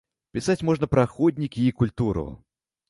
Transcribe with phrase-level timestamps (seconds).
[0.37, 2.27] Пісаць можна пра ходнікі і культуру.